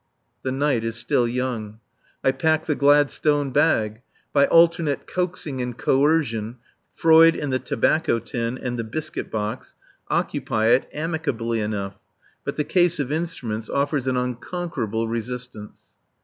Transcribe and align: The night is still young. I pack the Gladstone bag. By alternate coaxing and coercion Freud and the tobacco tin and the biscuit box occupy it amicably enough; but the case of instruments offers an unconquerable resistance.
The 0.41 0.51
night 0.51 0.83
is 0.83 0.95
still 0.95 1.27
young. 1.27 1.79
I 2.23 2.31
pack 2.31 2.65
the 2.65 2.73
Gladstone 2.73 3.51
bag. 3.51 4.01
By 4.33 4.47
alternate 4.47 5.05
coaxing 5.05 5.61
and 5.61 5.77
coercion 5.77 6.55
Freud 6.95 7.35
and 7.35 7.53
the 7.53 7.59
tobacco 7.59 8.17
tin 8.17 8.57
and 8.57 8.79
the 8.79 8.83
biscuit 8.83 9.29
box 9.29 9.75
occupy 10.07 10.69
it 10.69 10.89
amicably 10.91 11.59
enough; 11.59 11.99
but 12.43 12.55
the 12.55 12.63
case 12.63 12.97
of 12.99 13.11
instruments 13.11 13.69
offers 13.69 14.07
an 14.07 14.17
unconquerable 14.17 15.07
resistance. 15.07 15.77